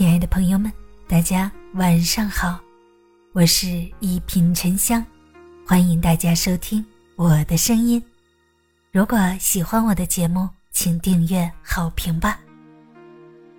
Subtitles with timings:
[0.00, 0.72] 亲爱的朋友们，
[1.06, 2.58] 大家晚上好，
[3.34, 5.04] 我是一品沉香，
[5.66, 6.82] 欢迎大家收听
[7.16, 8.02] 我的声音。
[8.92, 12.40] 如果喜欢我的节目，请订阅好评吧。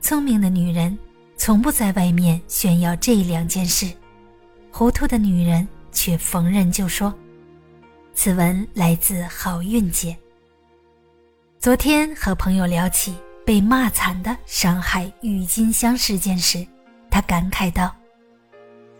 [0.00, 0.98] 聪明的女人
[1.36, 3.92] 从不在外面炫耀这两件事，
[4.70, 7.12] 糊涂的女人却逢人就说。
[8.14, 10.16] 此文来自好运姐。
[11.58, 13.14] 昨天和朋友聊起。
[13.44, 16.66] 被骂惨的上海郁金香事件时，
[17.10, 17.94] 他感慨道：“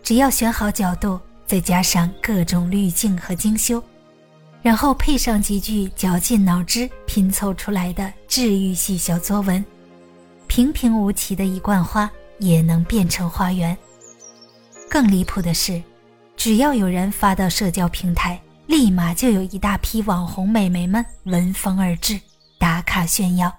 [0.03, 3.81] 只要选好角度，再加上各种滤镜和精修，
[4.61, 9.63] 然后配上几句绞尽脑汁拼凑出来的治愈系小作文，
[10.47, 13.75] 平平无奇的一罐花也能变成花园。
[14.89, 15.81] 更离谱的是，
[16.35, 22.19] 只要有人发到社交平台，立马就有一大批网红美眉们闻风而至，
[22.59, 23.51] 打卡炫耀。”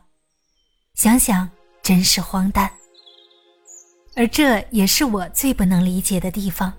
[0.95, 1.49] 想想
[1.83, 2.71] 真是荒诞，
[4.15, 6.73] 而这也是我最不能理解的地方。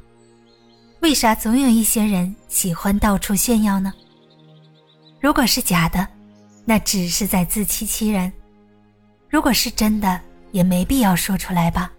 [1.02, 3.94] 为啥总有一些人喜欢到处炫耀呢？
[5.20, 6.08] 如果是假的，
[6.64, 8.32] 那只是在自欺欺人；
[9.30, 10.20] 如果是真的，
[10.52, 11.92] 也没必要说出来吧。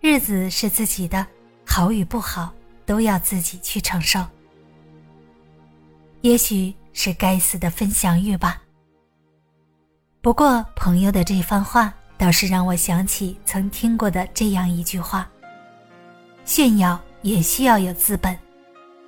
[0.00, 1.24] 日子是自己的，
[1.64, 2.52] 好与不好
[2.84, 4.26] 都要自己去承受。
[6.22, 8.61] 也许是该死的分享欲吧。
[10.22, 15.28] 不过，朋友的这番话倒是让我想起曾听过的这样一句话：
[16.44, 18.38] 炫耀也需要有资本，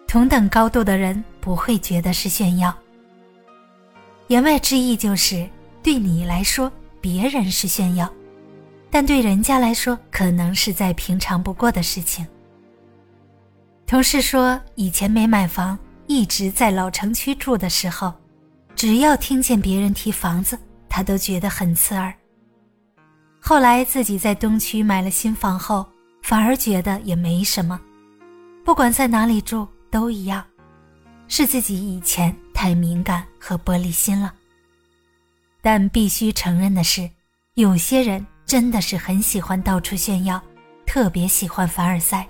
[0.09, 2.77] 同等高度的人不会觉得是炫耀。
[4.27, 5.49] 言外之意就是，
[5.85, 8.13] 对你来说别人是炫耀，
[8.91, 12.27] 但对人家来说可能是再平常不过的事情。
[13.87, 15.79] 同事说，以前没买房，
[16.09, 18.13] 一直在老城区住的时候，
[18.75, 20.59] 只要听见别人提房子。
[20.95, 22.15] 他都觉得很刺耳。
[23.41, 25.85] 后来自己在东区买了新房后，
[26.23, 27.81] 反而觉得也没什么，
[28.65, 30.47] 不管在哪里住都一样，
[31.27, 34.33] 是自己以前太敏感和玻璃心了。
[35.61, 37.11] 但必须承认的是，
[37.55, 40.41] 有些人真的是很喜欢到处炫耀，
[40.87, 42.25] 特别喜欢凡尔赛，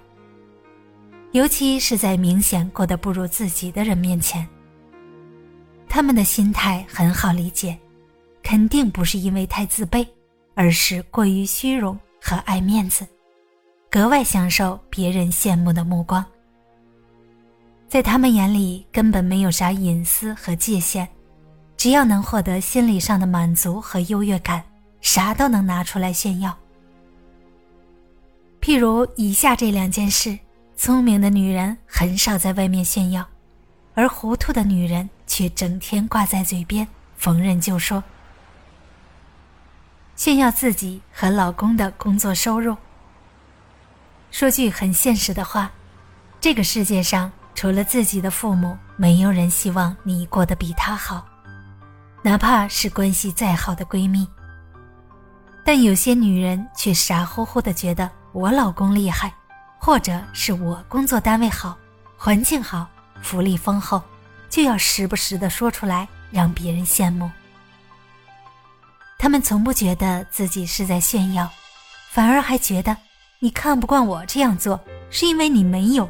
[1.32, 4.48] 尤其是在明显过得不如自己的人面前，
[5.86, 7.78] 他们的心态很好理解。
[8.54, 10.06] 肯定不是因为太自卑，
[10.54, 13.04] 而是过于虚荣和爱面子，
[13.90, 16.24] 格外享受别人羡慕的目光。
[17.88, 21.08] 在他们眼里，根本没有啥隐私和界限，
[21.76, 24.62] 只要能获得心理上的满足和优越感，
[25.00, 26.56] 啥都能拿出来炫耀。
[28.60, 30.38] 譬如以下这两件事：
[30.76, 33.26] 聪明的女人很少在外面炫耀，
[33.94, 38.00] 而糊涂的女人却整天挂在嘴边，逢人就说。
[40.16, 42.76] 炫耀自己和老公的工作收入。
[44.30, 45.70] 说句很现实的话，
[46.40, 51.26] 这个世界上除了自己的父母，没有人希望你过得比他好，
[52.22, 54.26] 哪怕是关系再好的闺蜜。
[55.64, 59.32] 但有些女人却傻乎乎的觉得我老公厉害，
[59.78, 61.76] 或者是我工作单位好，
[62.16, 62.86] 环境好，
[63.22, 64.02] 福利丰厚，
[64.50, 67.30] 就要时不时的说出来，让别人羡慕。
[69.24, 71.48] 他们从不觉得自己是在炫耀，
[72.10, 72.94] 反而还觉得
[73.38, 76.06] 你看不惯我这样做，是因为你没有，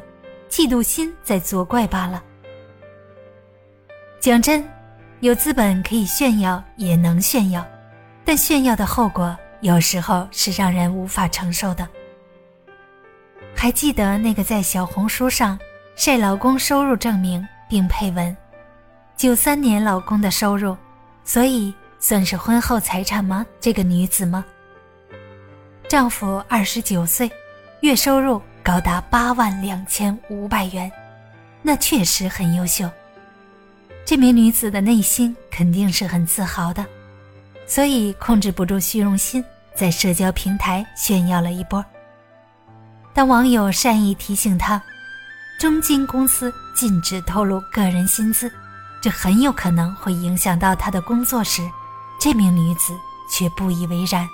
[0.49, 2.21] 嫉妒心在作怪罢了。
[4.19, 4.67] 讲真，
[5.21, 7.65] 有资本可以炫耀，也能炫耀，
[8.25, 11.87] 但炫耀的后果有时候是让人无法承受的。
[13.55, 15.57] 还记得那个在小红书上
[15.95, 18.35] 晒老公收入证明，并配文
[19.15, 20.75] “九三年老公的收入”，
[21.23, 21.73] 所以。
[22.07, 23.43] 算是婚后财产吗？
[23.59, 24.45] 这个女子吗？
[25.89, 27.27] 丈夫二十九岁，
[27.79, 30.91] 月收入高达八万两千五百元，
[31.63, 32.87] 那确实很优秀。
[34.05, 36.85] 这名女子的内心肯定是很自豪的，
[37.65, 39.43] 所以控制不住虚荣心，
[39.73, 41.83] 在社交平台炫耀了一波。
[43.15, 44.79] 当网友善意提醒她，
[45.59, 48.51] 中金公司禁止透露个人薪资，
[49.01, 51.67] 这很有可能会影响到她的工作时，
[52.25, 52.99] 这名女子
[53.29, 54.27] 却不以为然。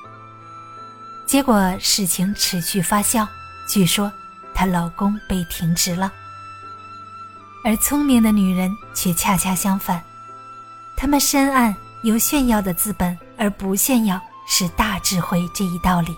[1.25, 3.27] 结果事情持续发酵，
[3.67, 4.09] 据说
[4.53, 6.09] 她老公被停职了。
[7.65, 10.01] 而聪明的女人却恰恰相反，
[10.95, 14.17] 她们深谙有炫耀的资本，而不炫耀
[14.47, 16.15] 是大智慧这一道理。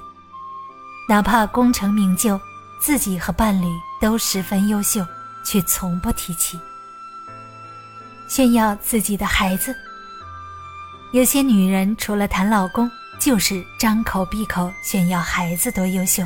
[1.09, 2.39] 哪怕功成名就，
[2.79, 3.65] 自己和伴侣
[3.99, 5.03] 都十分优秀，
[5.43, 6.59] 却从不提起
[8.27, 9.75] 炫耀自己的孩子。
[11.13, 12.89] 有些女人除了谈老公，
[13.19, 16.25] 就是张口闭口炫耀孩子多优秀，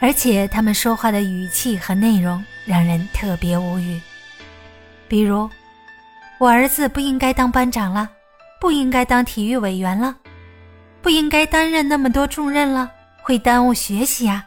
[0.00, 4.00] 而且他们说话的语气和内容让人特别无语。
[5.06, 5.48] 比如，
[6.38, 8.10] 我儿子不应该当班长了，
[8.60, 10.16] 不应该当体育委员了，
[11.00, 12.90] 不应该担任那么多重任了，
[13.22, 14.44] 会耽误学习啊！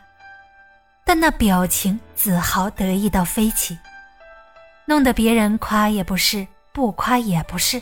[1.05, 3.77] 但那表情自豪得意到飞起，
[4.83, 7.81] 弄得别人夸也不是，不夸也不是，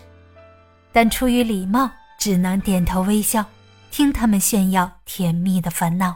[0.94, 1.90] 但出于礼貌。
[2.16, 3.44] 只能点头微笑，
[3.92, 6.16] 听他们炫耀甜蜜的烦恼。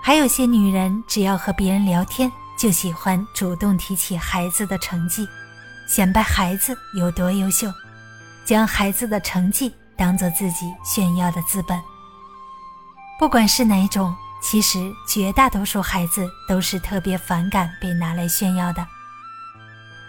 [0.00, 5.26] 还有些女人，只要和别人聊天，就喜欢主动提起孩子的成绩，
[5.88, 7.66] 显摆孩子有多优秀，
[8.44, 11.76] 将孩子的成绩当做自己炫耀的资本。
[13.18, 18.86] 不管是哪种，其实绝大多数孩子都是特别反感被拿来炫耀的。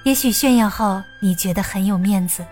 [0.03, 2.45] 也许炫耀后你觉得很有面子。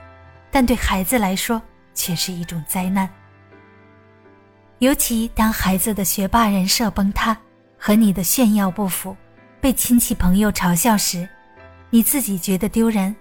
[0.52, 1.62] 但对孩子来说
[1.94, 3.10] 却是一种灾难。
[4.80, 7.38] 尤其当孩子的学霸人设崩塌，
[7.78, 9.16] 和你的炫耀不符，
[9.60, 11.28] 被亲戚朋友嘲笑时，
[11.90, 13.16] 你自己觉得丢人，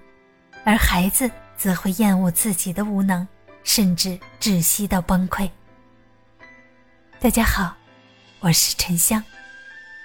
[0.65, 3.27] 而孩子则会厌恶自己的无能，
[3.65, 5.51] 甚至窒息到崩溃。
[7.19, 7.75] 大家好，
[8.39, 9.21] 我是沉香，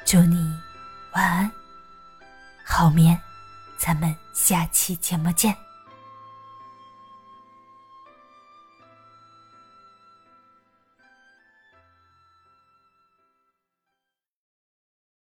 [0.04, 0.36] 祝你
[1.14, 1.52] 晚安，
[2.64, 3.16] 好眠，
[3.78, 5.56] 咱们下期节目见。